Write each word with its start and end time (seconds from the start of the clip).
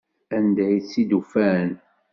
Anda 0.37 0.63
ay 0.67 0.79
tt-id-ufan? 0.81 1.69